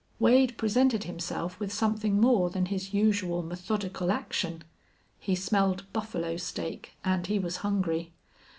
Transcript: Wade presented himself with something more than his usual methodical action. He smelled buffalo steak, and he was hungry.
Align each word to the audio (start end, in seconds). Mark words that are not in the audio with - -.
Wade 0.17 0.57
presented 0.57 1.03
himself 1.03 1.59
with 1.59 1.71
something 1.71 2.19
more 2.19 2.49
than 2.49 2.65
his 2.65 2.91
usual 2.91 3.43
methodical 3.43 4.11
action. 4.11 4.63
He 5.19 5.35
smelled 5.35 5.85
buffalo 5.93 6.37
steak, 6.37 6.93
and 7.05 7.27
he 7.27 7.37
was 7.37 7.57
hungry. 7.57 8.11